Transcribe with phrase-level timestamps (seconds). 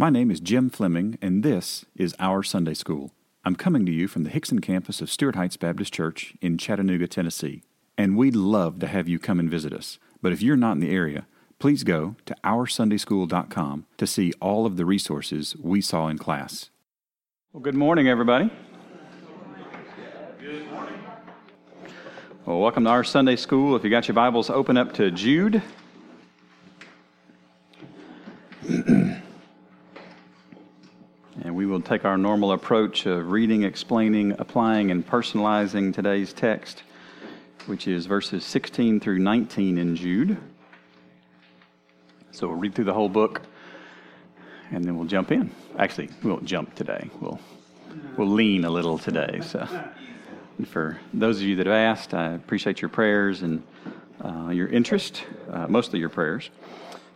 [0.00, 3.10] My name is Jim Fleming, and this is Our Sunday School.
[3.44, 7.06] I'm coming to you from the Hixson campus of Stuart Heights Baptist Church in Chattanooga,
[7.06, 7.64] Tennessee.
[7.98, 9.98] And we'd love to have you come and visit us.
[10.22, 11.26] But if you're not in the area,
[11.58, 16.70] please go to OurSundaySchool.com to see all of the resources we saw in class.
[17.52, 18.50] Well, good morning, everybody.
[20.40, 20.98] Good morning.
[22.46, 23.76] Well, welcome to our Sunday School.
[23.76, 25.62] If you got your Bibles, open up to Jude.
[31.50, 36.84] And we will take our normal approach of reading, explaining, applying, and personalizing today's text,
[37.66, 40.36] which is verses 16 through 19 in Jude.
[42.30, 43.42] So we'll read through the whole book
[44.70, 45.50] and then we'll jump in.
[45.76, 47.10] Actually, we won't jump today.
[47.20, 47.40] We'll,
[48.16, 49.40] we'll lean a little today.
[49.42, 49.66] So,
[50.56, 53.64] and for those of you that have asked, I appreciate your prayers and
[54.24, 56.48] uh, your interest, uh, mostly your prayers.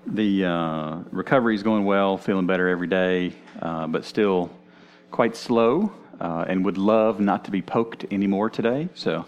[0.07, 4.51] The uh, recovery is going well, feeling better every day, uh, but still
[5.11, 8.89] quite slow, uh, and would love not to be poked anymore today.
[8.95, 9.25] So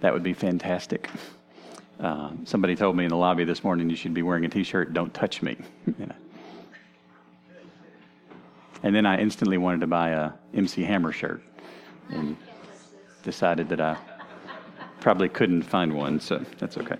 [0.00, 1.08] that would be fantastic.
[1.98, 4.92] Uh, somebody told me in the lobby this morning you should be wearing a T-shirt.
[4.92, 5.56] Don't touch me.
[8.82, 11.42] And then I instantly wanted to buy a MC Hammer shirt,
[12.08, 12.36] and
[13.22, 13.96] decided that I
[15.00, 16.20] probably couldn't find one.
[16.20, 16.96] So that's okay.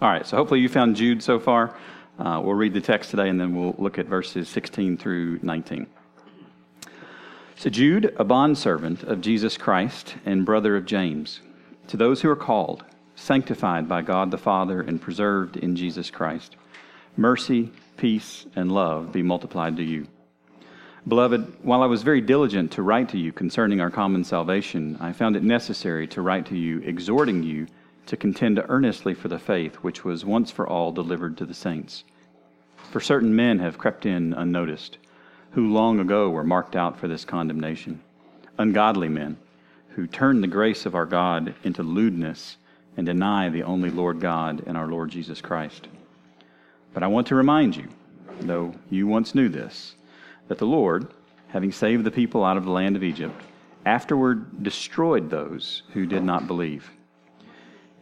[0.00, 0.26] All right.
[0.26, 1.76] So hopefully you found Jude so far.
[2.18, 5.86] Uh, we'll read the text today and then we'll look at verses 16 through 19.
[7.54, 11.40] So, Jude, a bondservant of Jesus Christ and brother of James,
[11.86, 16.56] to those who are called, sanctified by God the Father, and preserved in Jesus Christ,
[17.16, 20.06] mercy, peace, and love be multiplied to you.
[21.06, 25.12] Beloved, while I was very diligent to write to you concerning our common salvation, I
[25.12, 27.66] found it necessary to write to you, exhorting you
[28.08, 32.04] to contend earnestly for the faith which was once for all delivered to the saints.
[32.90, 34.96] For certain men have crept in unnoticed,
[35.50, 38.00] who long ago were marked out for this condemnation,
[38.56, 39.36] ungodly men,
[39.90, 42.56] who turn the grace of our God into lewdness
[42.96, 45.86] and deny the only Lord God and our Lord Jesus Christ.
[46.94, 47.88] But I want to remind you,
[48.40, 49.96] though you once knew this,
[50.48, 51.08] that the Lord,
[51.48, 53.38] having saved the people out of the land of Egypt,
[53.84, 56.90] afterward destroyed those who did not believe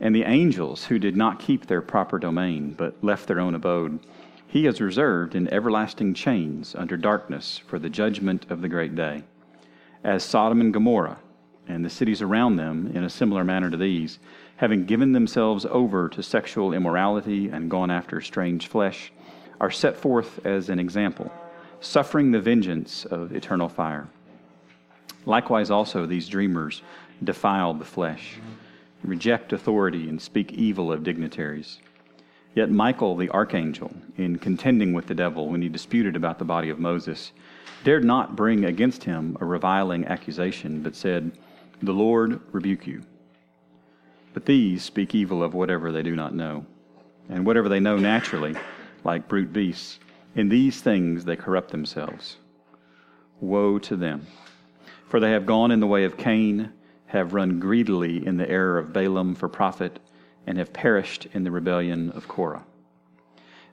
[0.00, 3.98] and the angels who did not keep their proper domain, but left their own abode,
[4.46, 9.22] he has reserved in everlasting chains under darkness for the judgment of the great day.
[10.04, 11.18] As Sodom and Gomorrah,
[11.68, 14.18] and the cities around them, in a similar manner to these,
[14.56, 19.12] having given themselves over to sexual immorality and gone after strange flesh,
[19.60, 21.32] are set forth as an example,
[21.80, 24.06] suffering the vengeance of eternal fire.
[25.24, 26.82] Likewise, also, these dreamers
[27.24, 28.38] defiled the flesh
[29.02, 31.80] reject authority, and speak evil of dignitaries.
[32.54, 36.70] Yet Michael the archangel, in contending with the devil when he disputed about the body
[36.70, 37.32] of Moses,
[37.84, 41.32] dared not bring against him a reviling accusation, but said,
[41.82, 43.02] The Lord rebuke you.
[44.32, 46.64] But these speak evil of whatever they do not know,
[47.28, 48.54] and whatever they know naturally,
[49.04, 49.98] like brute beasts.
[50.34, 52.36] In these things they corrupt themselves.
[53.40, 54.26] Woe to them!
[55.08, 56.72] For they have gone in the way of Cain
[57.06, 60.00] have run greedily in the error of Balaam for profit,
[60.46, 62.64] and have perished in the rebellion of Korah.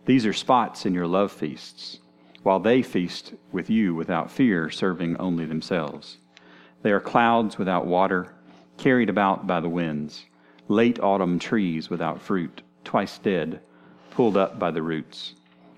[0.06, 2.00] These are spots in your love feasts,
[2.44, 6.18] while they feast with you without fear, serving only themselves.
[6.82, 8.34] They are clouds without water,
[8.78, 10.26] carried about by the winds,
[10.68, 13.62] late autumn trees without fruit, twice dead,
[14.12, 15.36] pulled up by the roots,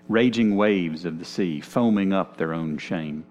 [0.10, 3.26] raging waves of the sea, foaming up their own shame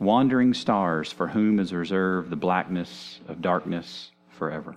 [0.00, 4.74] wandering stars for whom is reserved the blackness of darkness forever.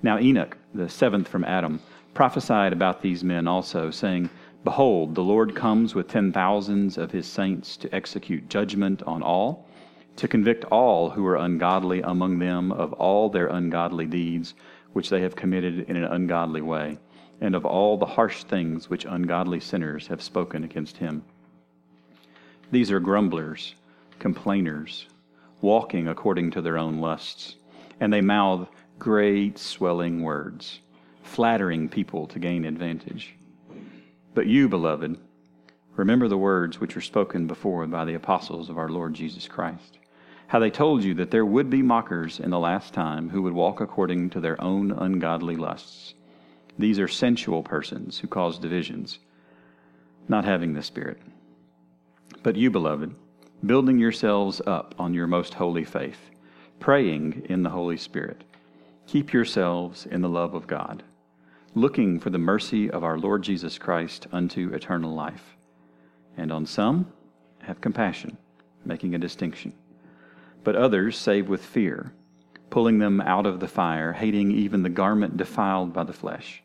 [0.00, 1.80] Now, Enoch, the seventh from Adam,
[2.14, 4.30] prophesied about these men also, saying,
[4.64, 9.68] Behold, the Lord comes with ten thousands of his saints to execute judgment on all,
[10.16, 14.54] to convict all who are ungodly among them of all their ungodly deeds
[14.92, 16.98] which they have committed in an ungodly way,
[17.40, 21.24] and of all the harsh things which ungodly sinners have spoken against him.
[22.70, 23.74] These are grumblers
[24.22, 25.08] complainers,
[25.60, 27.56] walking according to their own lusts,
[27.98, 30.78] and they mouth great swelling words,
[31.24, 33.34] flattering people to gain advantage.
[34.32, 35.18] But you, beloved,
[35.96, 39.98] remember the words which were spoken before by the apostles of our Lord Jesus Christ,
[40.46, 43.54] how they told you that there would be mockers in the last time who would
[43.54, 46.14] walk according to their own ungodly lusts.
[46.78, 49.18] These are sensual persons who cause divisions,
[50.28, 51.20] not having the Spirit.
[52.44, 53.16] But you, beloved,
[53.64, 56.30] building yourselves up on your most holy faith,
[56.80, 58.42] praying in the Holy Spirit.
[59.06, 61.04] Keep yourselves in the love of God,
[61.74, 65.56] looking for the mercy of our Lord Jesus Christ unto eternal life.
[66.36, 67.12] And on some,
[67.60, 68.36] have compassion,
[68.84, 69.72] making a distinction.
[70.64, 72.12] But others save with fear,
[72.68, 76.62] pulling them out of the fire, hating even the garment defiled by the flesh.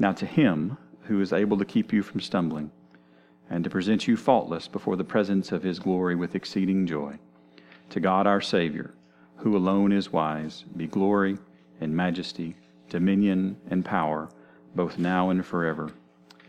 [0.00, 2.72] Now to him who is able to keep you from stumbling,
[3.50, 7.18] and to present you faultless before the presence of his glory with exceeding joy,
[7.90, 8.94] to God our Savior,
[9.36, 11.38] who alone is wise, be glory
[11.80, 12.56] and majesty,
[12.88, 14.28] dominion and power,
[14.74, 15.90] both now and forever.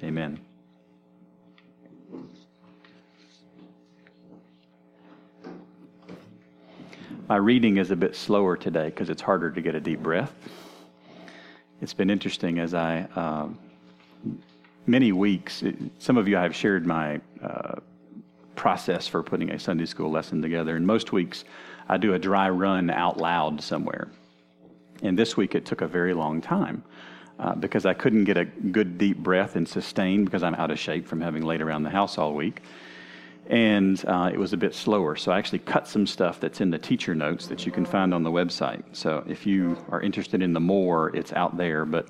[0.03, 0.39] Amen.
[7.27, 10.33] My reading is a bit slower today because it's harder to get a deep breath.
[11.81, 13.49] It's been interesting as I, uh,
[14.87, 17.75] many weeks, it, some of you I have shared my uh,
[18.55, 20.75] process for putting a Sunday school lesson together.
[20.75, 21.43] And most weeks,
[21.87, 24.09] I do a dry run out loud somewhere.
[25.03, 26.83] And this week, it took a very long time.
[27.39, 30.79] Uh, because I couldn't get a good deep breath and sustain because I'm out of
[30.79, 32.63] shape from having laid around the house all week
[33.49, 35.15] and uh, it was a bit slower.
[35.15, 38.13] So I actually cut some stuff that's in the teacher notes that you can find
[38.13, 38.83] on the website.
[38.91, 42.09] So if you are interested in the more, it's out there, but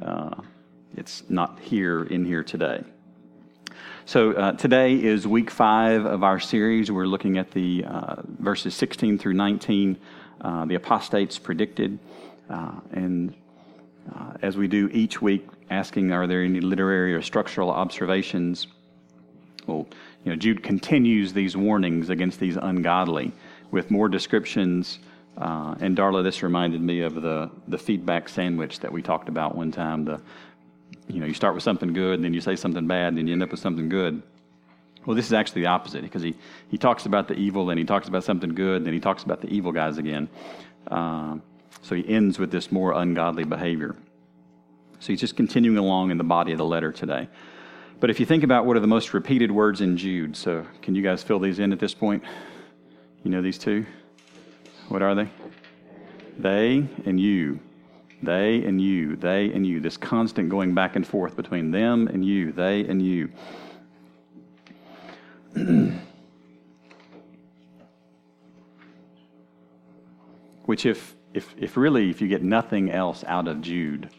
[0.00, 0.36] uh,
[0.96, 2.82] it's not here in here today.
[4.06, 6.90] So uh, today is week five of our series.
[6.90, 9.98] We're looking at the uh, verses 16 through 19,
[10.40, 11.98] uh, the apostates predicted,
[12.48, 13.34] uh, and
[14.42, 18.68] as we do each week, asking are there any literary or structural observations.
[19.66, 19.88] Well,
[20.24, 23.32] you know, Jude continues these warnings against these ungodly
[23.70, 25.00] with more descriptions.
[25.36, 29.56] Uh, and Darla, this reminded me of the, the feedback sandwich that we talked about
[29.56, 30.04] one time.
[30.04, 30.20] The,
[31.08, 33.26] you know, you start with something good, and then you say something bad, and then
[33.26, 34.22] you end up with something good.
[35.04, 36.34] Well, this is actually the opposite because he,
[36.68, 39.22] he talks about the evil, and he talks about something good, and then he talks
[39.22, 40.28] about the evil guys again.
[40.90, 41.38] Uh,
[41.82, 43.94] so he ends with this more ungodly behavior.
[44.98, 47.28] So he's just continuing along in the body of the letter today.
[48.00, 50.94] But if you think about what are the most repeated words in Jude, so can
[50.94, 52.24] you guys fill these in at this point?
[53.22, 53.86] You know these two?
[54.88, 55.28] What are they?
[56.38, 57.60] They and you.
[58.22, 59.16] They and you.
[59.16, 59.80] They and you.
[59.80, 62.52] This constant going back and forth between them and you.
[62.52, 63.30] They and you.
[70.64, 74.10] Which, if, if, if really, if you get nothing else out of Jude,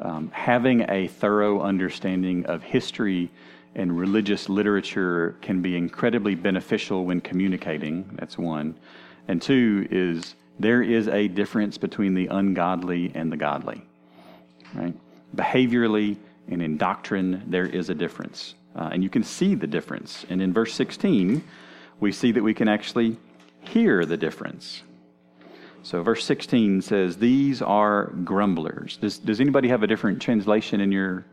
[0.00, 3.30] um, having a thorough understanding of history
[3.74, 8.08] and religious literature can be incredibly beneficial when communicating.
[8.14, 8.74] That's one.
[9.28, 13.82] And two is there is a difference between the ungodly and the godly.
[14.74, 14.94] Right?
[15.34, 16.16] Behaviorally
[16.48, 18.54] and in doctrine, there is a difference.
[18.74, 20.24] Uh, and you can see the difference.
[20.28, 21.42] And in verse 16,
[22.00, 23.16] we see that we can actually
[23.60, 24.82] hear the difference.
[25.82, 28.96] So, verse 16 says, These are grumblers.
[28.96, 31.24] Does, does anybody have a different translation in your,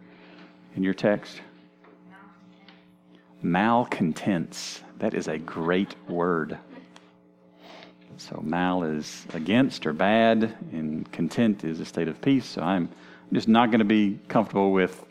[0.75, 1.41] in your text?
[3.41, 4.81] Malcontents.
[4.99, 6.57] That is a great word.
[8.17, 12.45] So, mal is against or bad, and content is a state of peace.
[12.45, 12.89] So, I'm
[13.31, 15.03] just not going to be comfortable with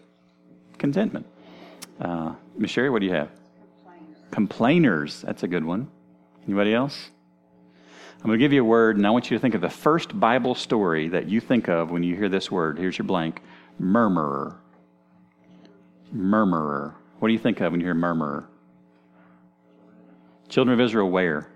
[0.79, 1.27] contentment.
[2.01, 3.31] Uh, Miss Sherry, what do you have?
[3.85, 4.31] Complainers.
[4.31, 5.23] Complainers.
[5.23, 5.91] That's a good one.
[6.47, 7.11] Anybody else?
[8.23, 9.71] I'm going to give you a word, and I want you to think of the
[9.71, 12.79] first Bible story that you think of when you hear this word.
[12.79, 13.43] Here's your blank
[13.79, 14.61] murmurer.
[16.13, 16.95] Murmurer.
[17.19, 18.49] What do you think of when you hear murmurer?
[20.49, 21.52] Children of Israel, where?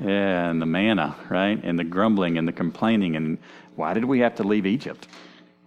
[0.00, 1.62] Yeah, and the manna, right?
[1.62, 3.16] And the grumbling and the complaining.
[3.16, 3.38] And
[3.76, 5.08] why did we have to leave Egypt?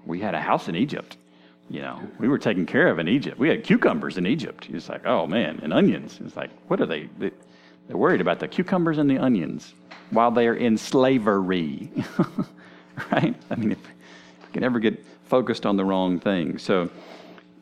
[0.06, 1.18] We had a house in Egypt.
[1.70, 3.38] You know, we were taken care of in Egypt.
[3.38, 4.68] We had cucumbers in Egypt.
[4.72, 6.20] It's like, oh man, and onions.
[6.24, 7.10] It's like, what are they?
[7.20, 9.74] They're worried about the cucumbers and the onions
[10.12, 11.92] while they are in slavery.
[13.12, 13.36] right?
[13.50, 16.58] I mean, if you can ever get focused on the wrong thing.
[16.58, 16.90] So,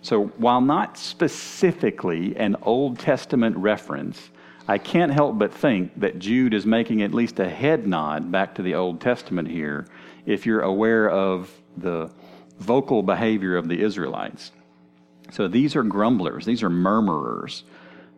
[0.02, 4.30] so while not specifically an Old Testament reference,
[4.68, 8.56] I can't help but think that Jude is making at least a head nod back
[8.56, 9.86] to the Old Testament here
[10.26, 12.10] if you're aware of the
[12.60, 14.52] vocal behavior of the Israelites.
[15.32, 17.64] So these are grumblers, these are murmurers.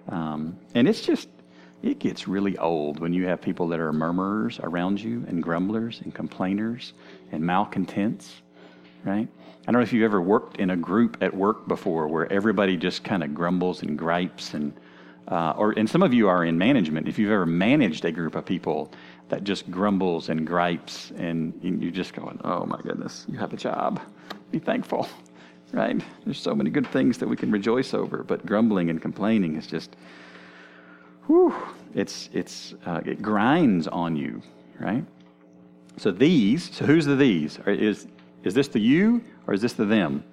[0.08, 1.28] Um, and it's just,
[1.84, 6.00] it gets really old when you have people that are murmurers around you and grumblers
[6.02, 6.94] and complainers
[7.32, 8.42] and malcontents,
[9.04, 9.28] right?
[9.68, 12.78] I don't know if you've ever worked in a group at work before where everybody
[12.78, 14.72] just kind of grumbles and gripes and
[15.28, 17.08] uh, or and some of you are in management.
[17.08, 18.92] If you've ever managed a group of people
[19.30, 23.58] that just grumbles and gripes and you're just going, oh my goodness, you have a
[23.58, 24.00] job.
[24.52, 25.10] Be thankful,
[25.74, 26.02] right?
[26.24, 29.68] There's so many good things that we can rejoice over, but grumbling and complaining is
[29.68, 29.96] just
[31.26, 31.54] whew,
[31.94, 34.42] it's, it's, uh, it grinds on you,
[34.80, 35.04] right?
[35.98, 37.60] So these, so who's the these?
[37.68, 38.08] Is,
[38.44, 40.24] is this the you or is this the them?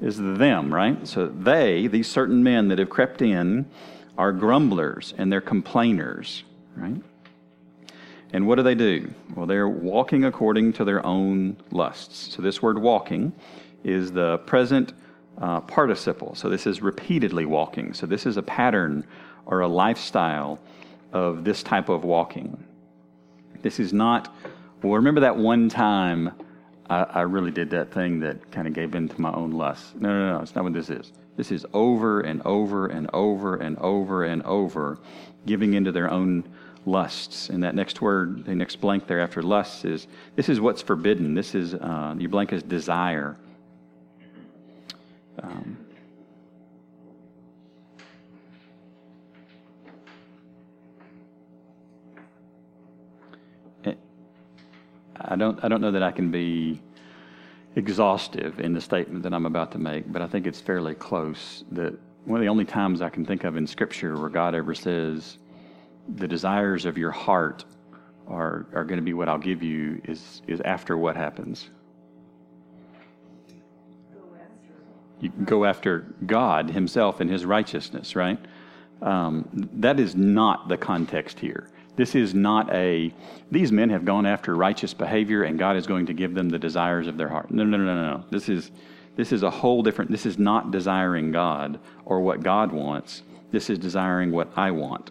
[0.00, 1.06] is the them, right?
[1.06, 3.68] So they, these certain men that have crept in,
[4.20, 6.44] are grumblers and they're complainers,
[6.76, 7.02] right?
[8.34, 9.10] And what do they do?
[9.34, 12.34] Well, they're walking according to their own lusts.
[12.34, 13.32] So this word walking
[13.82, 14.92] is the present
[15.38, 16.34] uh, participle.
[16.34, 17.94] So this is repeatedly walking.
[17.94, 19.06] So this is a pattern
[19.46, 20.58] or a lifestyle
[21.14, 22.62] of this type of walking.
[23.62, 24.36] This is not,
[24.82, 26.30] well, remember that one time
[26.90, 29.96] I, I really did that thing that kind of gave in to my own lust.
[29.96, 31.10] No, no, no, it's not what this is.
[31.40, 34.98] This is over and over and over and over and over
[35.46, 36.44] giving into their own
[36.84, 37.48] lusts.
[37.48, 40.06] And that next word, the next blank there after lusts is
[40.36, 41.32] this is what's forbidden.
[41.32, 43.38] This is, uh, your blank is desire.
[45.42, 45.78] Um,
[55.22, 56.82] I don't, I don't know that I can be
[57.76, 61.64] exhaustive in the statement that I'm about to make, but I think it's fairly close.
[61.70, 64.74] That one of the only times I can think of in Scripture where God ever
[64.74, 65.38] says,
[66.16, 67.64] the desires of your heart
[68.26, 71.70] are, are going to be what I'll give you is, is after what happens.
[75.20, 78.38] You go after God Himself and His righteousness, right?
[79.02, 81.68] Um, that is not the context here.
[82.00, 83.12] This is not a,
[83.50, 86.58] these men have gone after righteous behavior and God is going to give them the
[86.58, 87.50] desires of their heart.
[87.50, 88.24] No, no, no, no, no.
[88.30, 88.70] This is,
[89.16, 93.22] this is a whole different, this is not desiring God or what God wants.
[93.50, 95.10] This is desiring what I want.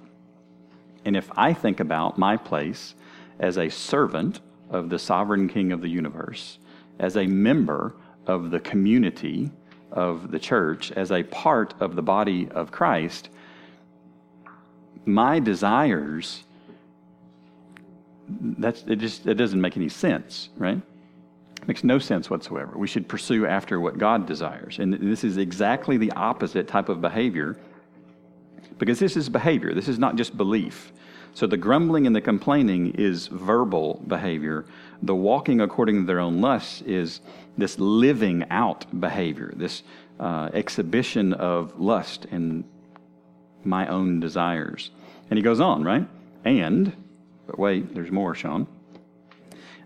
[1.06, 2.96] And if I think about my place
[3.40, 4.40] as a servant
[4.72, 6.58] of the sovereign king of the universe,
[6.98, 7.94] as a member
[8.26, 9.52] of the community
[9.92, 13.30] of the church, as a part of the body of Christ,
[15.06, 16.46] my desires
[18.58, 20.82] that's it just it doesn't make any sense, right?
[21.68, 22.78] Makes no sense whatsoever.
[22.78, 24.80] We should pursue after what God desires.
[24.80, 27.58] And this is exactly the opposite type of behavior
[28.78, 30.94] because this is behavior, this is not just belief.
[31.34, 34.66] So the grumbling and the complaining is verbal behavior.
[35.04, 37.22] The walking according to their own lusts is
[37.58, 39.84] this living out behavior, this
[40.20, 42.64] uh, exhibition of lust and
[43.64, 44.92] my own desires.
[45.30, 46.08] And he goes on, right?
[46.46, 46.96] And,
[47.50, 48.68] but wait, there's more, Sean.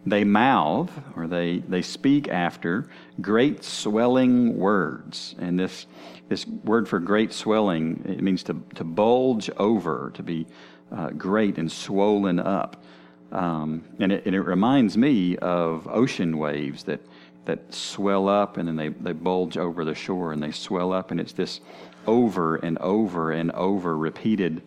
[0.06, 2.90] They mouth, or they, they speak after,
[3.22, 5.34] great swelling words.
[5.40, 5.88] And this
[6.28, 10.46] this word for great swelling, it means to, to bulge over, to be
[10.92, 12.84] uh, great and swollen up.
[13.32, 17.00] Um, and, it, and it reminds me of ocean waves that,
[17.46, 21.12] that swell up and then they, they bulge over the shore and they swell up,
[21.12, 21.62] and it's this
[22.08, 24.64] over and over and over repeated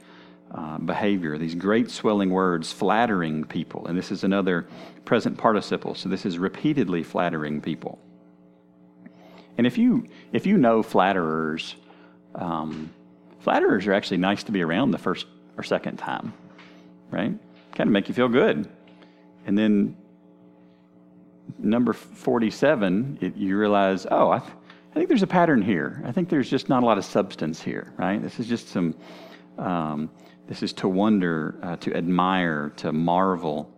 [0.52, 3.86] uh, behavior, these great swelling words flattering people.
[3.86, 4.66] And this is another
[5.04, 7.98] present participle, so this is repeatedly flattering people.
[9.58, 11.76] And if you if you know flatterers,
[12.34, 12.90] um,
[13.40, 15.26] flatterers are actually nice to be around the first
[15.56, 16.32] or second time,
[17.10, 17.32] right?
[17.74, 18.68] Kind of make you feel good,
[19.46, 19.96] and then
[21.58, 24.52] number forty-seven, it, you realize, oh, I, th-
[24.90, 26.02] I, think there's a pattern here.
[26.04, 28.20] I think there's just not a lot of substance here, right?
[28.20, 28.94] This is just some.
[29.58, 30.10] Um,
[30.48, 33.70] this is to wonder, uh, to admire, to marvel.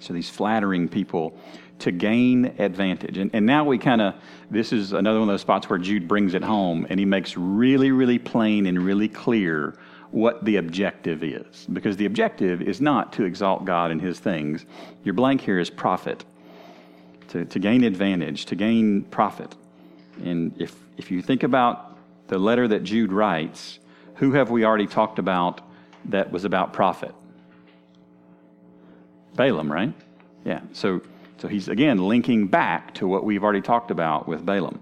[0.00, 1.38] So these flattering people
[1.78, 3.18] to gain advantage.
[3.18, 4.14] And, and now we kind of,
[4.50, 7.36] this is another one of those spots where Jude brings it home and he makes
[7.36, 9.76] really, really plain and really clear
[10.10, 11.66] what the objective is.
[11.72, 14.64] Because the objective is not to exalt God and his things.
[15.04, 16.24] Your blank here is profit,
[17.28, 19.54] to, to gain advantage, to gain profit.
[20.24, 23.78] And if, if you think about the letter that Jude writes,
[24.14, 25.60] who have we already talked about
[26.10, 27.14] that was about profit?
[29.34, 29.92] Balaam, right?
[30.44, 30.60] Yeah.
[30.72, 31.02] So
[31.38, 34.80] so he's again linking back to what we've already talked about with Balaam.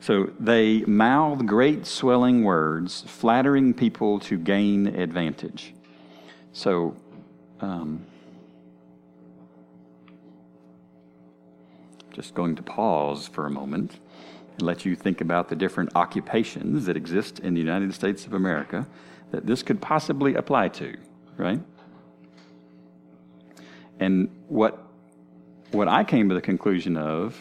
[0.00, 5.74] So they mouth great swelling words, flattering people to gain advantage.
[6.52, 6.96] So,
[7.60, 8.06] um,
[12.12, 13.98] just going to pause for a moment
[14.52, 18.32] and let you think about the different occupations that exist in the United States of
[18.32, 18.86] America
[19.36, 20.96] that this could possibly apply to,
[21.36, 21.60] right?
[24.00, 24.82] And what
[25.72, 27.38] what I came to the conclusion of,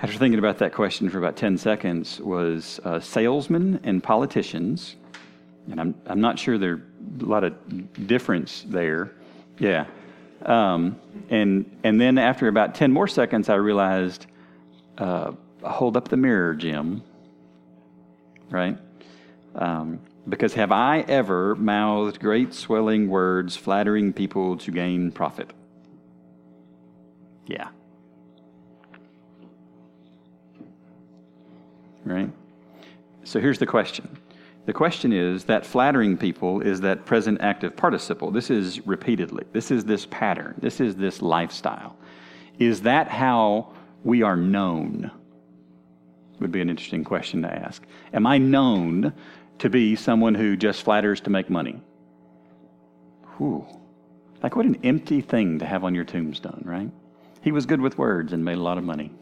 [0.00, 4.96] after thinking about that question for about 10 seconds, was uh, salesmen and politicians.
[5.70, 6.80] And I'm, I'm not sure there's
[7.20, 9.12] a lot of difference there.
[9.58, 9.84] Yeah.
[10.46, 10.98] Um,
[11.28, 14.24] and, and then after about 10 more seconds, I realized
[14.96, 15.32] uh,
[15.62, 17.02] hold up the mirror, Jim.
[18.48, 18.78] Right?
[19.54, 25.52] Um, because have I ever mouthed great swelling words flattering people to gain profit?
[27.46, 27.68] Yeah.
[32.06, 32.30] right?
[33.24, 34.08] So here's the question.
[34.64, 38.30] The question is that flattering people is that present active participle.
[38.30, 39.44] This is repeatedly.
[39.52, 40.54] This is this pattern.
[40.58, 41.96] This is this lifestyle.
[42.58, 45.10] Is that how we are known?
[46.40, 47.82] Would be an interesting question to ask.
[48.12, 49.12] Am I known
[49.58, 51.80] to be someone who just flatters to make money?
[53.36, 53.66] Whew.
[54.42, 56.90] Like, what an empty thing to have on your tombstone, right?
[57.42, 59.12] He was good with words and made a lot of money.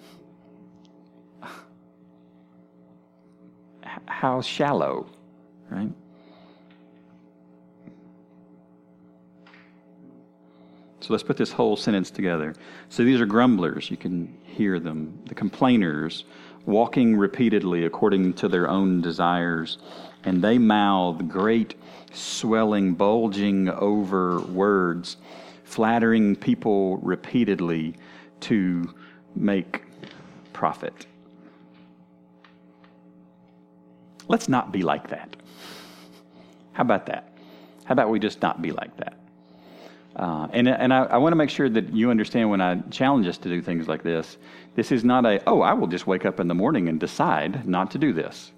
[4.07, 5.07] How shallow,
[5.71, 5.91] right?
[11.01, 12.55] So let's put this whole sentence together.
[12.89, 13.91] So these are grumblers.
[13.91, 15.21] You can hear them.
[15.29, 16.25] The complainers,
[16.65, 19.77] walking repeatedly according to their own desires,
[20.25, 21.75] and they mouth great,
[22.13, 25.17] swelling, bulging over words,
[25.65, 27.95] flattering people repeatedly
[28.41, 28.95] to
[29.35, 29.83] make
[30.53, 31.07] profit.
[34.29, 35.37] Let's not be like that.
[36.73, 37.33] How about that?
[37.85, 39.19] How about we just not be like that?
[40.17, 43.27] Uh, and and I, I want to make sure that you understand when I challenge
[43.27, 44.39] us to do things like this,
[44.77, 47.67] this is not a, oh, I will just wake up in the morning and decide
[47.67, 48.53] not to do this.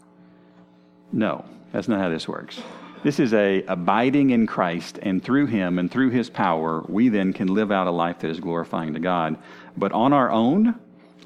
[1.12, 1.44] No,
[1.76, 2.58] that's not how this works.
[3.02, 7.34] This is a abiding in Christ, and through Him and through His power, we then
[7.34, 9.36] can live out a life that is glorifying to God.
[9.76, 10.74] But on our own,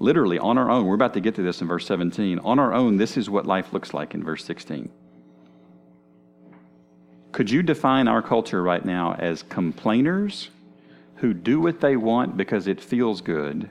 [0.00, 2.40] literally on our own, we're about to get to this in verse 17.
[2.40, 4.90] On our own, this is what life looks like in verse 16.
[7.30, 10.50] Could you define our culture right now as complainers
[11.14, 13.70] who do what they want because it feels good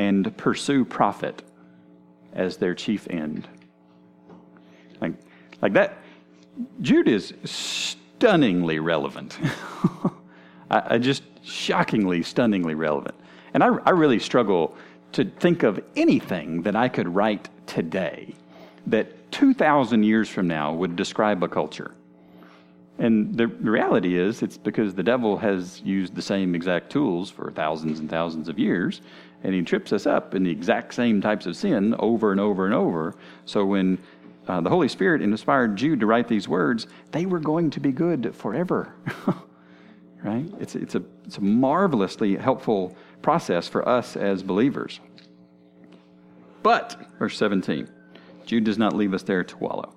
[0.00, 1.44] and pursue profit
[2.32, 3.46] as their chief end?
[5.62, 5.98] Like, that,
[6.80, 9.38] Jude is stunningly relevant.
[10.70, 13.14] I, I, just shockingly, stunningly relevant.
[13.54, 14.76] And I, I really struggle
[15.12, 18.34] to think of anything that I could write today
[18.86, 21.92] that 2,000 years from now would describe a culture.
[22.98, 27.50] And the reality is, it's because the devil has used the same exact tools for
[27.50, 29.02] thousands and thousands of years,
[29.44, 32.64] and he trips us up in the exact same types of sin over and over
[32.64, 33.14] and over.
[33.44, 33.98] So when
[34.48, 37.90] uh, the Holy Spirit inspired Jude to write these words, they were going to be
[37.90, 38.94] good forever.
[40.22, 40.46] right?
[40.60, 45.00] It's, it's, a, it's a marvelously helpful process for us as believers.
[46.62, 47.88] But, verse 17,
[48.44, 49.94] Jude does not leave us there to wallow.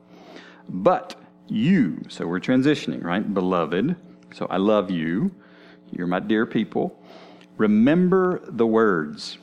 [0.67, 1.15] But
[1.47, 3.33] you, so we're transitioning, right?
[3.33, 3.95] Beloved,
[4.33, 5.31] so I love you.
[5.91, 7.03] You're my dear people.
[7.57, 9.39] Remember the words.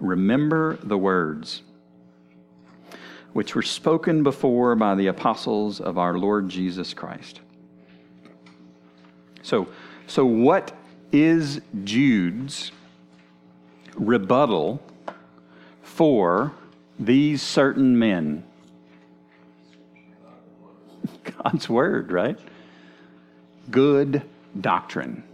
[0.00, 1.62] Remember the words
[3.32, 7.40] which were spoken before by the apostles of our Lord Jesus Christ.
[9.42, 9.68] So,
[10.06, 10.72] so what
[11.10, 12.72] is Jude's
[13.94, 14.82] rebuttal
[15.82, 16.52] for
[16.98, 18.44] these certain men?
[21.42, 22.38] God's word, right?
[23.70, 24.22] Good
[24.60, 25.24] doctrine,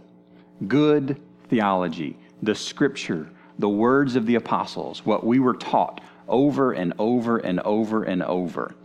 [0.67, 6.93] good theology, the scripture, the words of the apostles, what we were taught over and
[6.97, 8.75] over and over and over.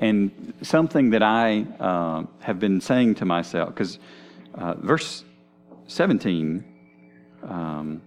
[0.00, 3.98] And something that I uh, have been saying to myself, because
[4.54, 5.24] uh, verse
[5.88, 6.64] 17,
[7.48, 8.02] um,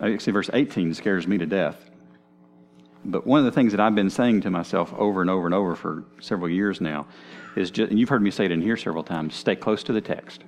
[0.00, 1.76] actually, verse 18 scares me to death.
[3.04, 5.54] But one of the things that I've been saying to myself over and over and
[5.54, 7.06] over for several years now
[7.56, 9.92] is just, and you've heard me say it in here several times stay close to
[9.92, 10.44] the text.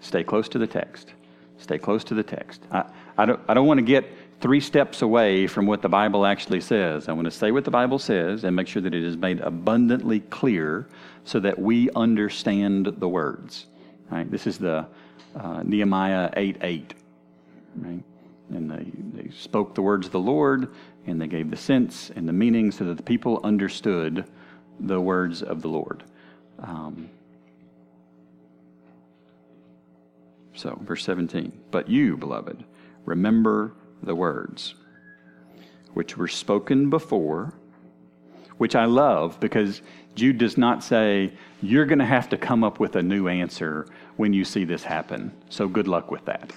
[0.00, 1.12] Stay close to the text.
[1.58, 2.62] Stay close to the text.
[2.70, 2.84] I,
[3.16, 4.06] I don't, I don't want to get
[4.40, 7.08] three steps away from what the Bible actually says.
[7.08, 9.40] I want to say what the Bible says and make sure that it is made
[9.40, 10.88] abundantly clear
[11.24, 13.66] so that we understand the words.
[14.10, 14.30] Right?
[14.30, 14.86] This is the
[15.36, 16.94] uh, Nehemiah 8 8.
[17.76, 18.04] Right?
[18.50, 20.68] And they, they spoke the words of the Lord
[21.06, 24.24] and they gave the sense and the meaning so that the people understood
[24.80, 26.04] the words of the Lord.
[26.60, 27.10] Um,
[30.54, 31.52] so, verse 17.
[31.70, 32.64] But you, beloved,
[33.04, 34.74] remember the words
[35.94, 37.52] which were spoken before,
[38.58, 39.82] which I love because
[40.14, 41.32] Jude does not say,
[41.62, 44.84] You're going to have to come up with a new answer when you see this
[44.84, 45.32] happen.
[45.48, 46.52] So good luck with that.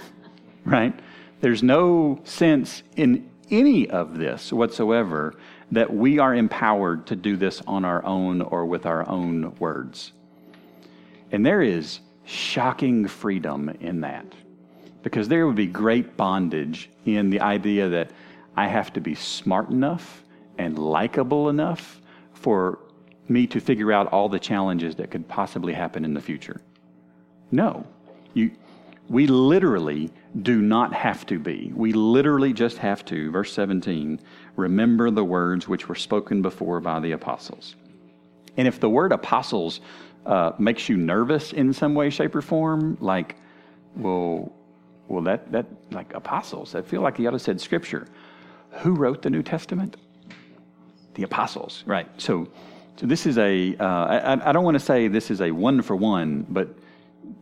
[0.64, 0.98] right?
[1.40, 5.34] There's no sense in any of this whatsoever
[5.70, 10.12] that we are empowered to do this on our own or with our own words.
[11.30, 14.26] And there is shocking freedom in that
[15.02, 18.10] because there would be great bondage in the idea that
[18.56, 20.22] I have to be smart enough
[20.58, 22.00] and likable enough
[22.34, 22.78] for
[23.28, 26.60] me to figure out all the challenges that could possibly happen in the future.
[27.50, 27.86] No.
[28.34, 28.50] You,
[29.08, 30.10] We literally
[30.42, 31.72] do not have to be.
[31.74, 34.20] We literally just have to, verse 17,
[34.56, 37.76] remember the words which were spoken before by the apostles.
[38.56, 39.80] And if the word apostles
[40.26, 43.36] uh, makes you nervous in some way, shape, or form, like,
[43.96, 44.52] well,
[45.08, 48.06] well, that, that like apostles, I feel like the other said scripture.
[48.80, 49.96] Who wrote the New Testament?
[51.14, 52.08] The apostles, right?
[52.18, 52.48] So,
[52.96, 53.76] so this is a.
[53.76, 56.74] Uh, I, I don't want to say this is a one for one, but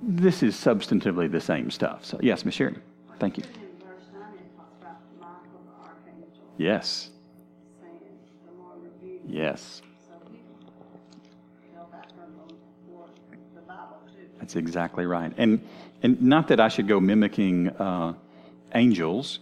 [0.02, 2.04] this is substantively the same stuff.
[2.04, 2.60] So, yes, Ms.
[3.18, 3.44] Thank you.
[6.58, 7.10] Yes.
[9.26, 9.82] Yes.
[14.38, 15.32] That's exactly right.
[15.36, 15.60] And,
[16.02, 18.14] and not that I should go mimicking uh,
[18.74, 19.40] angels,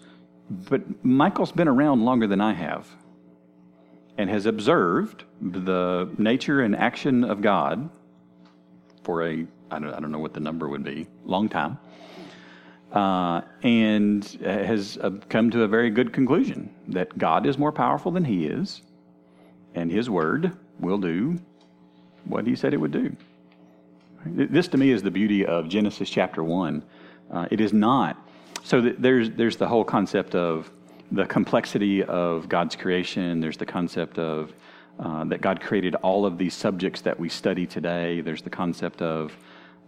[0.51, 2.89] but Michael's been around longer than I have
[4.19, 7.89] and has observed the nature and action of God
[9.05, 11.79] for a, I don't, I don't know what the number would be, long time,
[12.93, 18.11] uh, and has uh, come to a very good conclusion that God is more powerful
[18.11, 18.83] than he is,
[19.75, 21.39] and his word will do
[22.25, 23.17] what he said it would do.
[24.25, 26.83] This to me is the beauty of Genesis chapter 1.
[27.31, 28.17] Uh, it is not.
[28.65, 30.71] So th- there's, there's the whole concept of
[31.13, 33.41] the complexity of God's creation.
[33.41, 34.53] There's the concept of
[34.99, 38.21] uh, that God created all of these subjects that we study today.
[38.21, 39.37] There's the concept of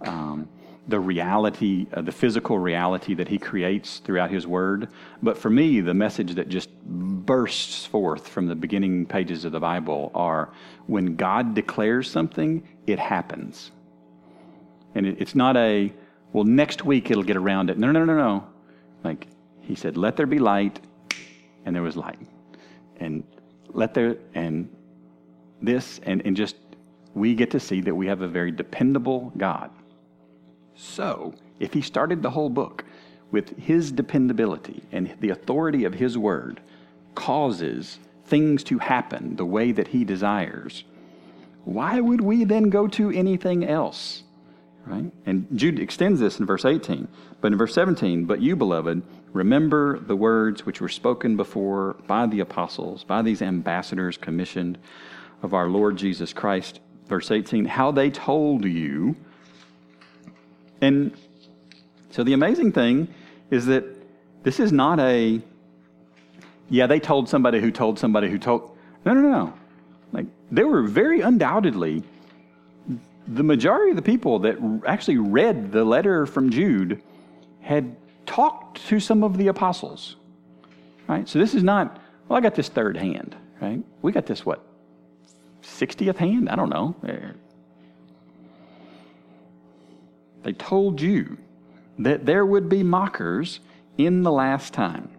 [0.03, 0.49] um,
[0.87, 4.89] the reality, uh, the physical reality that He creates throughout His Word.
[5.23, 9.61] But for me, the message that just bursts forth from the beginning pages of the
[9.61, 10.51] Bible are
[10.87, 13.73] when God declares something, it happens.
[14.95, 15.93] And it, it's not a,
[16.33, 17.79] well, next week it'll get around it.
[17.79, 18.47] No, no, no, no.
[19.05, 19.27] Like
[19.61, 20.81] he said, let there be light,
[21.65, 22.19] and there was light.
[22.99, 23.25] And
[23.69, 24.69] let there, and
[25.63, 26.57] this, and, and just,
[27.15, 29.71] we get to see that we have a very dependable God.
[30.75, 32.85] So, if he started the whole book
[33.31, 36.61] with his dependability and the authority of his word
[37.15, 40.85] causes things to happen the way that he desires,
[41.65, 44.23] why would we then go to anything else?
[44.91, 45.13] Right?
[45.25, 47.07] And Jude extends this in verse 18.
[47.41, 52.27] But in verse 17, but you, beloved, remember the words which were spoken before by
[52.27, 54.79] the apostles, by these ambassadors commissioned
[55.43, 56.81] of our Lord Jesus Christ.
[57.07, 59.15] Verse 18, how they told you.
[60.81, 61.17] And
[62.11, 63.07] so the amazing thing
[63.51, 63.85] is that
[64.43, 65.41] this is not a,
[66.69, 68.77] yeah, they told somebody who told somebody who told.
[69.05, 69.55] No, no, no.
[70.13, 72.03] Like, they were very undoubtedly
[73.35, 77.03] the majority of the people that actually read the letter from Jude
[77.61, 80.17] had talked to some of the apostles.
[81.07, 81.29] Right?
[81.29, 83.83] So this is not, well, I got this third hand, right?
[84.03, 84.65] We got this, what,
[85.63, 86.49] 60th hand?
[86.49, 86.97] I don't know.
[90.43, 91.37] They told you
[91.99, 93.61] that there would be mockers
[93.99, 95.11] in the last time.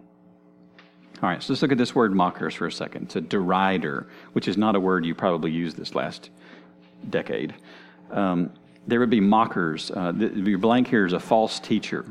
[1.22, 3.04] All right, so let's look at this word mockers for a second.
[3.04, 6.30] It's a derider, which is not a word you probably used this last
[7.08, 7.54] decade
[8.12, 8.52] um,
[8.86, 9.90] there would be mockers.
[9.90, 12.04] Uh, the, your blank here is a false teacher.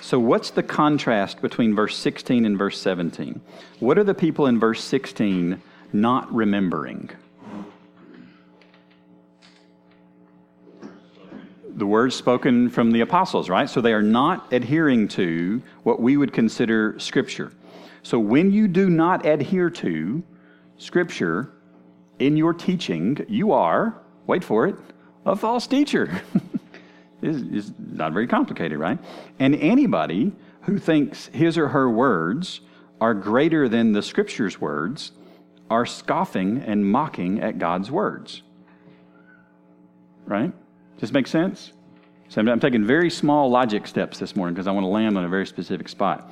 [0.00, 3.40] So, what's the contrast between verse 16 and verse 17?
[3.80, 7.08] What are the people in verse 16 not remembering?
[11.74, 13.70] The words spoken from the apostles, right?
[13.70, 17.52] So they are not adhering to what we would consider Scripture.
[18.02, 20.22] So when you do not adhere to
[20.76, 21.52] Scripture
[22.18, 24.76] in your teaching, you are, wait for it,
[25.24, 26.20] a false teacher.
[27.22, 28.98] it's, not very complicated, right?
[29.38, 32.60] And anybody who thinks his or her words
[33.00, 35.12] are greater than the Scripture's words
[35.70, 38.42] are scoffing and mocking at God's words.
[40.26, 40.52] Right?
[40.94, 41.72] Does this make sense?
[42.28, 45.16] So I'm, I'm taking very small logic steps this morning because I want to land
[45.16, 46.30] on a very specific spot.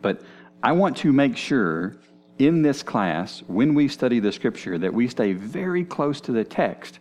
[0.00, 0.22] But
[0.62, 1.96] I want to make sure
[2.38, 6.44] in this class, when we study the scripture, that we stay very close to the
[6.44, 6.98] text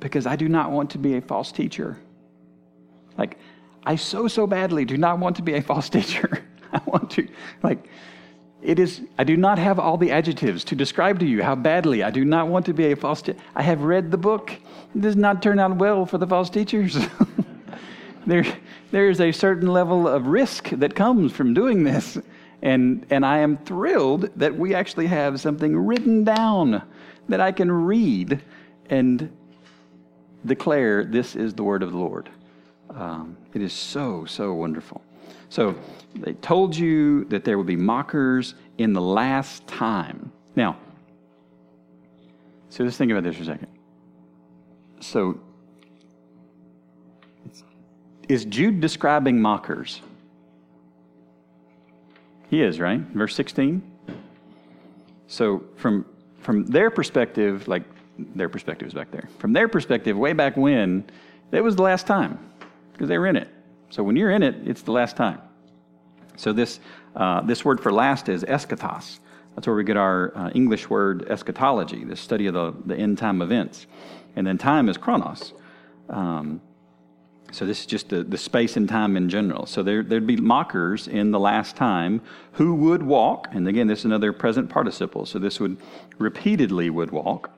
[0.00, 1.98] because I do not want to be a false teacher.
[3.16, 3.38] Like,
[3.84, 6.44] I so, so badly do not want to be a false teacher.
[6.72, 7.26] I want to,
[7.62, 7.88] like,
[8.62, 12.02] it is, I do not have all the adjectives to describe to you how badly
[12.02, 13.38] I do not want to be a false teacher.
[13.54, 14.52] I have read the book.
[14.94, 16.98] It does not turn out well for the false teachers.
[18.26, 18.44] there,
[18.90, 22.18] there is a certain level of risk that comes from doing this.
[22.62, 26.82] And, and I am thrilled that we actually have something written down
[27.28, 28.42] that I can read
[28.88, 29.30] and
[30.44, 32.30] declare this is the word of the Lord.
[32.90, 35.02] Um, it is so, so wonderful.
[35.48, 35.74] So
[36.14, 40.32] they told you that there would be mockers in the last time.
[40.54, 40.78] Now,
[42.70, 43.68] so let's think about this for a second.
[45.00, 45.40] so
[48.28, 50.00] is Jude describing mockers?
[52.48, 53.00] He is, right?
[53.00, 53.82] Verse 16.
[55.26, 56.06] So from
[56.40, 57.82] from their perspective, like
[58.18, 59.28] their perspective is back there.
[59.38, 61.04] From their perspective, way back when,
[61.50, 62.38] it was the last time
[62.92, 63.48] because they were in it.
[63.90, 65.40] So when you're in it, it's the last time.
[66.36, 66.78] So this
[67.16, 69.18] uh, this word for last is eschatos.
[69.54, 73.16] That's where we get our uh, English word eschatology, the study of the, the end
[73.16, 73.86] time events.
[74.36, 75.54] And then time is chronos.
[76.10, 76.60] Um,
[77.52, 79.66] so this is just the, the space and time in general.
[79.66, 82.20] So there, there'd be mockers in the last time
[82.52, 85.26] who would walk, and again, this is another present participle.
[85.26, 85.76] So this would
[86.18, 87.50] repeatedly would walk.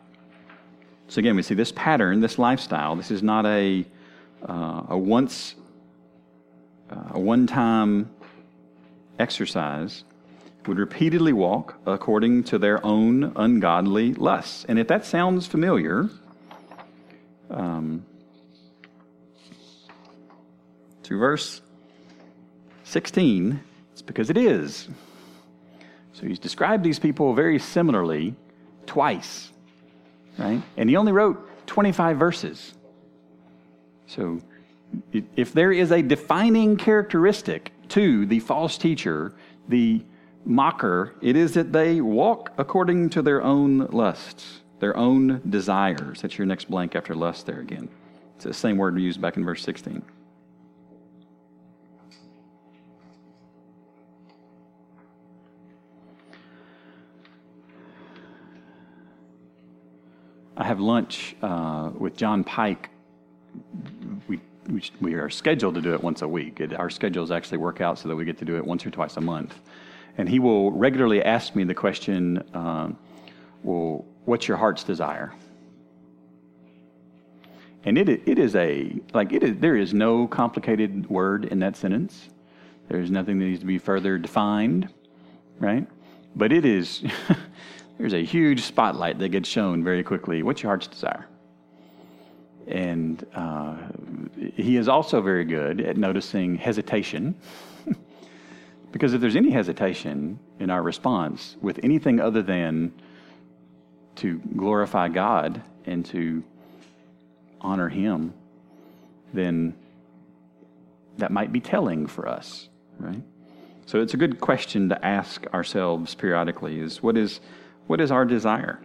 [1.09, 2.94] So again, we see this pattern, this lifestyle.
[2.96, 3.85] This is not a,
[4.46, 5.55] uh, a once,
[6.90, 8.11] uh, a one-time
[9.18, 10.05] exercise
[10.66, 14.66] would repeatedly walk according to their own ungodly lusts.
[14.68, 16.11] And if that sounds familiar,
[17.51, 18.05] um,
[21.09, 21.62] through verse
[22.85, 23.59] 16,
[23.92, 24.90] it's because it is.
[26.12, 28.35] So he's described these people very similarly
[28.85, 29.51] twice,
[30.37, 30.61] right?
[30.77, 32.75] And he only wrote 25 verses.
[34.07, 34.42] So
[35.11, 39.33] if there is a defining characteristic to the false teacher,
[39.66, 40.03] the
[40.44, 46.21] mocker, it is that they walk according to their own lusts, their own desires.
[46.21, 47.88] That's your next blank after lust there again.
[48.37, 50.03] It's the same word we used back in verse 16.
[60.59, 62.90] I have lunch uh, with John Pike.
[64.27, 66.59] We, we, we, are scheduled to do it once a week.
[66.59, 68.90] It, our schedules actually work out so that we get to do it once or
[68.90, 69.55] twice a month.
[70.18, 72.90] And he will regularly ask me the question, uh,
[73.62, 75.33] well, what's your heart's desire?
[77.85, 81.77] And it, it is a, like, it is, there is no complicated word in that
[81.77, 82.31] sentence.
[82.88, 84.92] There's nothing that needs to be further defined,
[85.61, 85.87] right?
[86.35, 87.05] But it is,
[87.99, 90.43] there's a huge spotlight that gets shown very quickly.
[90.43, 91.27] What's your heart's desire?
[92.67, 93.77] And uh,
[94.55, 97.35] he is also very good at noticing hesitation.
[98.91, 102.93] Because if there's any hesitation in our response with anything other than
[104.17, 106.43] to glorify God and to
[107.61, 108.33] honor Him,
[109.35, 109.75] then
[111.19, 113.23] that might be telling for us, right?
[113.87, 117.41] So it's a good question to ask ourselves periodically is what is
[117.88, 118.79] what is our desire?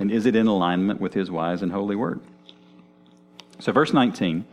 [0.00, 2.20] And is it in alignment with his wise and holy word?
[3.60, 4.44] So verse 19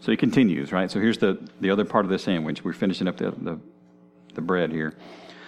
[0.00, 0.90] so he continues, right?
[0.90, 2.64] So here's the, the other part of the sandwich.
[2.64, 3.58] We're finishing up the, the,
[4.34, 4.94] the bread here.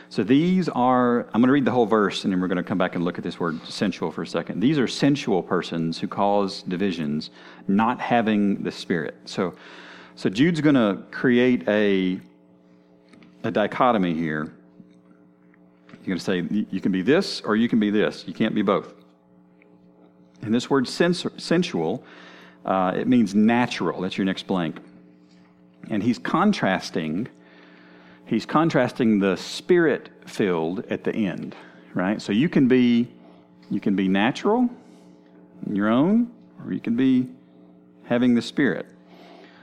[0.08, 2.64] So these are, I'm going to read the whole verse and then we're going to
[2.64, 4.58] come back and look at this word sensual for a second.
[4.60, 7.30] These are sensual persons who cause divisions,
[7.68, 9.16] not having the Spirit.
[9.24, 9.54] So,
[10.16, 12.20] so Jude's going to create a,
[13.44, 14.52] a dichotomy here.
[16.00, 18.24] You're going to say you can be this or you can be this.
[18.26, 18.94] You can't be both.
[20.42, 22.02] And this word sens- sensual
[22.64, 24.00] uh, it means natural.
[24.00, 24.78] That's your next blank.
[25.88, 27.28] And he's contrasting,
[28.26, 31.56] he's contrasting the spirit filled at the end,
[31.94, 32.20] right?
[32.20, 33.08] So you can be,
[33.70, 34.68] you can be natural,
[35.70, 36.30] your own,
[36.64, 37.28] or you can be
[38.04, 38.86] having the spirit.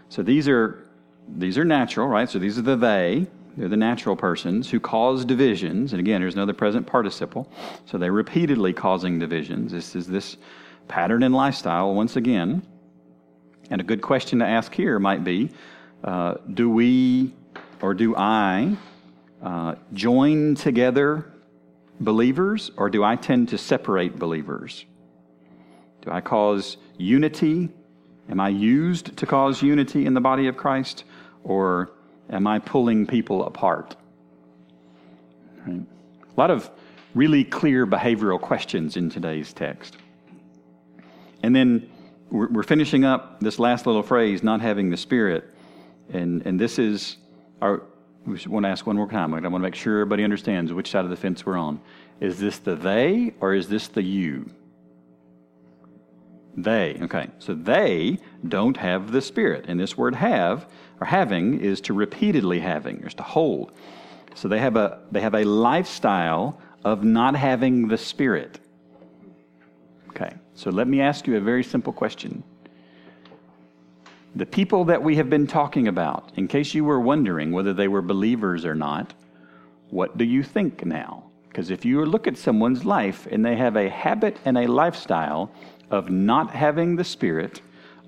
[0.09, 0.83] So these are
[1.29, 2.29] these are natural, right?
[2.29, 3.27] So these are the they.
[3.57, 5.91] They're the natural persons who cause divisions.
[5.91, 7.51] And again, there's another present participle.
[7.85, 9.71] So they're repeatedly causing divisions.
[9.71, 10.37] This is this
[10.87, 12.61] pattern in lifestyle once again.
[13.71, 15.49] And a good question to ask here might be
[16.03, 17.33] uh, do we
[17.81, 18.77] or do I
[19.41, 21.33] uh, join together
[21.99, 24.85] believers or do I tend to separate believers?
[26.01, 27.69] Do I cause unity?
[28.29, 31.03] Am I used to cause unity in the body of Christ
[31.43, 31.91] or
[32.29, 33.95] am I pulling people apart?
[35.65, 35.81] Right.
[35.81, 36.69] A lot of
[37.15, 39.97] really clear behavioral questions in today's text.
[41.43, 41.89] And then
[42.29, 45.45] we're, we're finishing up this last little phrase, not having the Spirit.
[46.13, 47.17] And, and this is
[47.61, 47.83] our,
[48.25, 49.33] we want to ask one more time.
[49.33, 51.79] I want to make sure everybody understands which side of the fence we're on.
[52.19, 54.49] Is this the they or is this the you?
[56.57, 56.97] They.
[57.03, 57.29] Okay.
[57.37, 58.17] So they
[58.47, 59.65] don't have the Spirit.
[59.67, 60.67] And this word have
[60.99, 63.71] or having is to repeatedly having, or to hold.
[64.33, 68.59] So they have a they have a lifestyle of not having the Spirit.
[70.09, 70.33] Okay.
[70.55, 72.43] So let me ask you a very simple question.
[74.35, 77.87] The people that we have been talking about, in case you were wondering whether they
[77.87, 79.13] were believers or not,
[79.89, 81.23] what do you think now?
[81.47, 85.51] Because if you look at someone's life and they have a habit and a lifestyle
[85.89, 87.61] of not having the Spirit,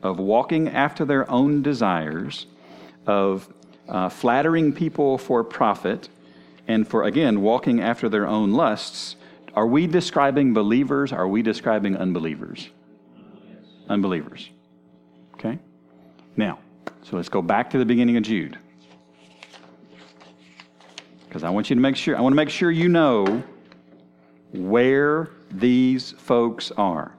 [0.04, 2.48] of walking after their own desires,
[3.06, 3.52] of
[3.88, 6.10] uh, flattering people for profit,
[6.68, 9.16] and for, again, walking after their own lusts,
[9.56, 11.12] are we describing believers?
[11.12, 12.70] Are we describing unbelievers?
[13.88, 14.50] Unbelievers.
[15.34, 15.58] Okay?
[16.38, 16.60] Now,
[17.02, 18.58] so let's go back to the beginning of Jude.
[21.28, 23.44] Because I want you to make sure, I want to make sure you know
[24.54, 27.14] where these folks are.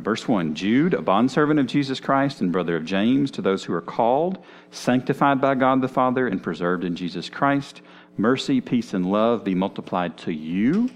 [0.00, 3.74] Verse 1 Jude, a bondservant of Jesus Christ and brother of James, to those who
[3.74, 7.82] are called, sanctified by God the Father, and preserved in Jesus Christ,
[8.16, 10.90] mercy, peace, and love be multiplied to you.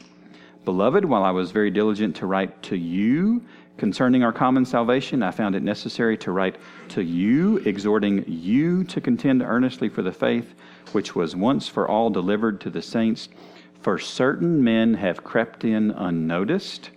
[0.65, 3.43] Beloved, while I was very diligent to write to you
[3.77, 6.57] concerning our common salvation, I found it necessary to write
[6.89, 10.55] to you, exhorting you to contend earnestly for the faith
[10.93, 13.29] which was once for all delivered to the saints.
[13.81, 16.91] For certain men have crept in unnoticed,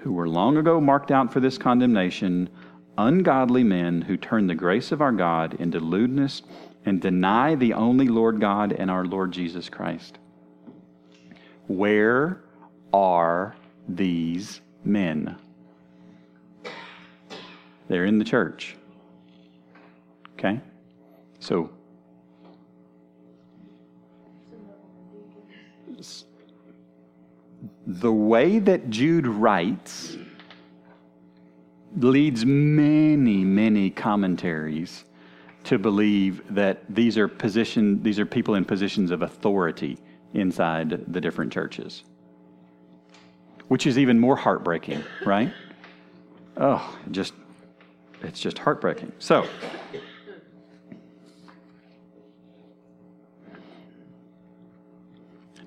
[0.00, 2.48] who were long ago marked out for this condemnation,
[2.96, 6.42] ungodly men who turn the grace of our God into lewdness
[6.84, 10.18] and deny the only Lord God and our Lord Jesus Christ.
[11.66, 12.42] Where
[12.92, 13.54] are
[13.88, 15.36] these men?
[17.88, 18.76] They're in the church.
[20.34, 20.60] Okay?
[21.40, 21.70] So,
[27.98, 30.16] the way that Jude writes
[31.96, 35.04] leads many, many commentaries
[35.64, 39.98] to believe that these are position these are people in positions of authority
[40.34, 42.04] inside the different churches.
[43.66, 45.52] Which is even more heartbreaking, right?
[46.56, 47.34] Oh, just
[48.22, 49.12] it's just heartbreaking.
[49.18, 49.46] So,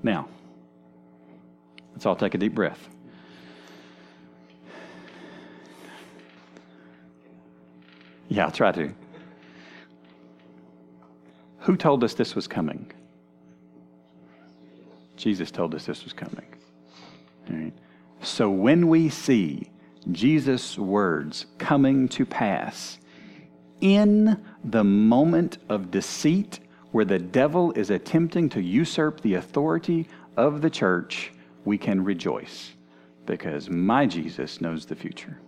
[0.03, 0.27] Now,
[2.03, 2.89] let's all take a deep breath.
[8.27, 8.93] Yeah, I'll try to.
[11.59, 12.91] Who told us this was coming?
[15.15, 17.71] Jesus told us this was coming.
[18.21, 19.71] So when we see
[20.11, 22.97] Jesus' words coming to pass
[23.79, 26.59] in the moment of deceit
[26.91, 31.31] where the devil is attempting to usurp the authority of the church,
[31.65, 32.73] we can rejoice
[33.25, 35.39] because my Jesus knows the future.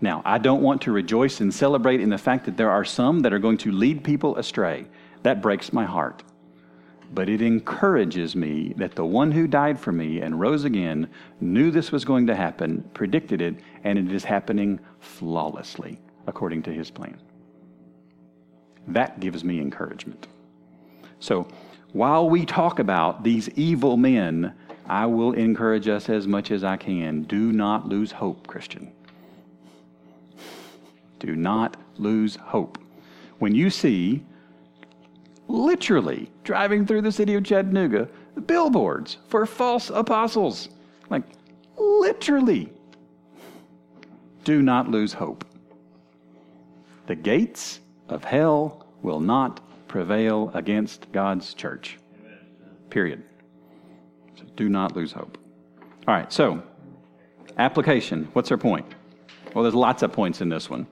[0.00, 3.20] Now, I don't want to rejoice and celebrate in the fact that there are some
[3.20, 4.86] that are going to lead people astray.
[5.24, 6.22] That breaks my heart.
[7.12, 11.08] But it encourages me that the one who died for me and rose again
[11.40, 16.72] knew this was going to happen, predicted it, and it is happening flawlessly according to
[16.72, 17.18] his plan.
[18.86, 20.28] That gives me encouragement.
[21.18, 21.48] So,
[21.92, 24.54] while we talk about these evil men,
[24.88, 27.22] I will encourage us as much as I can.
[27.22, 28.92] Do not lose hope, Christian.
[31.18, 32.78] Do not lose hope.
[33.38, 34.24] When you see,
[35.46, 38.08] literally, driving through the city of Chattanooga,
[38.46, 40.68] billboards for false apostles,
[41.10, 41.24] like
[41.76, 42.72] literally,
[44.44, 45.44] do not lose hope.
[47.06, 51.98] The gates of hell will not prevail against God's church.
[52.90, 53.24] Period.
[54.36, 55.38] So do not lose hope.
[56.06, 56.62] All right, so
[57.58, 58.28] application.
[58.32, 58.86] What's our point?
[59.54, 60.86] Well, there's lots of points in this one.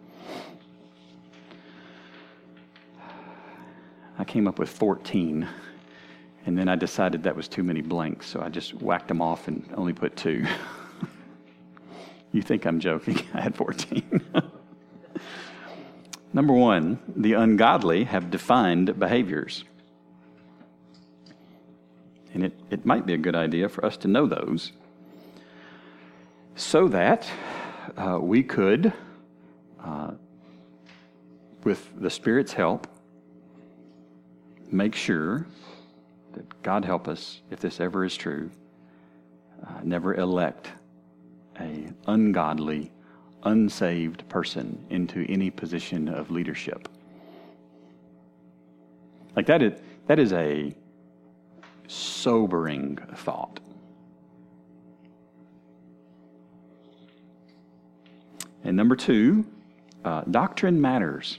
[4.19, 5.47] I came up with 14,
[6.47, 9.47] and then I decided that was too many blanks, so I just whacked them off
[9.47, 10.47] and only put two.
[12.33, 13.21] you think I'm joking?
[13.35, 14.23] I had 14.
[16.33, 19.65] Number one, the ungodly have defined behaviors.
[22.35, 24.73] And it, it might be a good idea for us to know those
[26.57, 27.27] so that
[27.97, 28.93] uh, we could,
[29.83, 30.13] uh,
[31.65, 32.87] with the Spirit's help,
[34.71, 35.47] make sure
[36.33, 38.51] that God help us, if this ever is true,
[39.67, 40.71] uh, never elect
[41.61, 42.91] a ungodly
[43.47, 46.89] unsaved person into any position of leadership.
[49.35, 50.75] Like that is, that is a
[51.87, 53.61] sobering thought.
[58.65, 59.47] And number two,
[60.05, 61.39] uh, doctrine matters.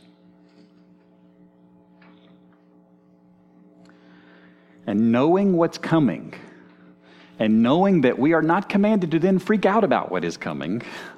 [4.85, 6.33] And knowing what's coming,
[7.39, 10.81] and knowing that we are not commanded to then freak out about what is coming,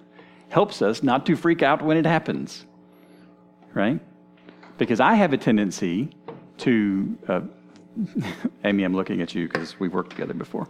[0.50, 2.66] helps us not to freak out when it happens,
[3.74, 4.00] right?
[4.78, 6.10] Because I have a tendency
[6.58, 7.42] to uh,
[8.64, 10.68] Amy, I'm looking at you because we've worked together before.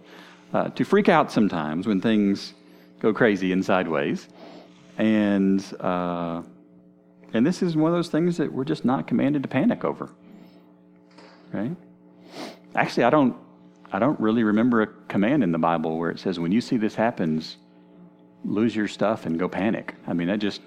[0.54, 2.54] Uh, to freak out sometimes when things
[3.00, 4.28] go crazy and sideways.
[4.98, 6.42] And, uh,
[7.34, 10.10] and this is one of those things that we're just not commanded to panic over.
[11.54, 11.76] Right?
[12.76, 13.36] Actually, I don't,
[13.92, 16.78] I don't really remember a command in the Bible where it says, when you see
[16.78, 17.58] this happens,
[18.46, 19.96] lose your stuff and go panic.
[20.08, 20.62] I mean, I just,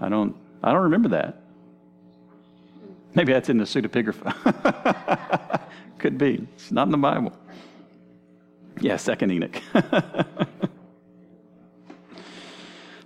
[0.00, 1.42] I don't, I don't remember that.
[3.14, 5.60] Maybe that's in the pseudepigrapha.
[5.98, 6.46] Could be.
[6.54, 7.32] It's not in the Bible.
[8.80, 9.60] Yeah, second Enoch.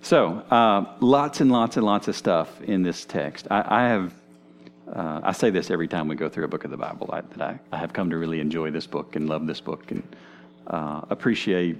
[0.03, 3.47] so, uh, lots and lots and lots of stuff in this text.
[3.51, 4.13] I, I have,
[4.93, 7.23] uh, I say this every time we go through a book of the Bible, I,
[7.23, 10.03] that I, I, have come to really enjoy this book and love this book and
[10.67, 11.79] uh, appreciate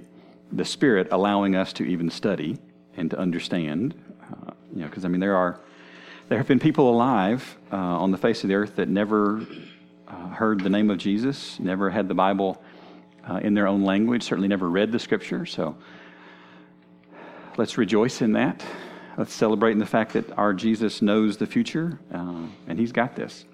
[0.55, 2.57] the Spirit allowing us to even study
[2.95, 3.95] and to understand.
[4.21, 5.59] Uh, you know, because I mean, there are
[6.29, 9.45] there have been people alive uh, on the face of the earth that never
[10.07, 12.63] uh, heard the name of Jesus, never had the Bible
[13.29, 15.45] uh, in their own language, certainly never read the Scripture.
[15.45, 15.75] So
[17.57, 18.63] let's rejoice in that.
[19.17, 23.15] Let's celebrate in the fact that our Jesus knows the future, uh, and He's got
[23.15, 23.45] this.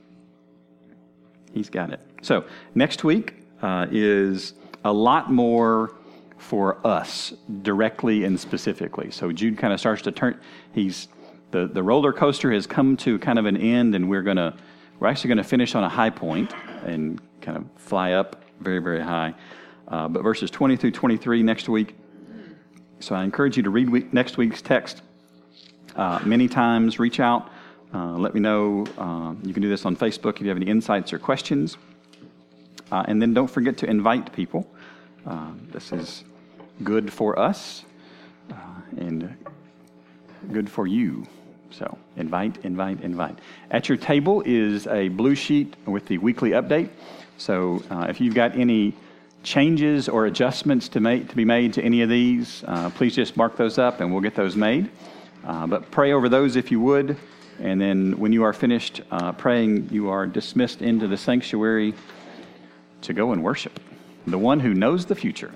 [1.54, 2.00] He's got it.
[2.22, 2.45] So
[2.76, 4.54] next week uh, is
[4.86, 5.93] a lot more
[6.40, 9.12] for us directly and specifically.
[9.12, 10.40] So Jude kind of starts to turn.
[10.74, 11.08] He's
[11.52, 14.56] the, the roller coaster has come to kind of an end, and we're gonna
[15.00, 18.80] we're actually going to finish on a high point and kind of fly up very
[18.80, 19.34] very high.
[19.88, 21.96] Uh, but verses 20 through 23 next week.
[23.00, 25.02] So I encourage you to read week, next week's text
[25.96, 27.00] uh, many times.
[27.00, 27.50] Reach out.
[27.94, 28.86] Uh, let me know.
[28.98, 31.78] Uh, you can do this on Facebook if you have any insights or questions.
[32.92, 34.70] Uh, and then don't forget to invite people.
[35.26, 36.24] Uh, this is
[36.84, 37.84] good for us
[38.97, 39.36] and
[40.51, 41.25] good for you.
[41.71, 43.38] So invite, invite, invite.
[43.71, 46.89] At your table is a blue sheet with the weekly update.
[47.38, 48.93] So uh, if you've got any
[49.43, 53.38] changes or adjustments to make to be made to any of these, uh, please just
[53.38, 54.89] mark those up and we'll get those made.
[55.45, 57.15] Uh, but pray over those if you would,
[57.59, 61.93] and then when you are finished uh, praying, you are dismissed into the sanctuary
[63.01, 63.80] to go and worship
[64.27, 65.51] the one who knows the future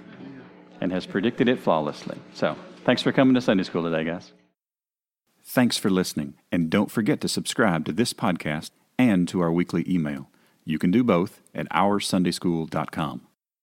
[0.83, 2.17] and has predicted it flawlessly.
[2.33, 4.33] So thanks for coming to Sunday school today, guys.
[5.41, 9.85] Thanks for listening, and don't forget to subscribe to this podcast and to our weekly
[9.89, 10.29] email.
[10.65, 13.21] You can do both at oursundayschool.com.